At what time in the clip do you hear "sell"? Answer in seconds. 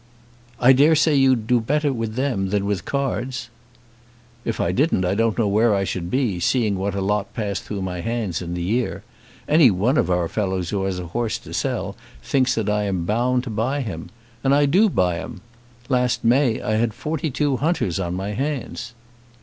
11.53-11.95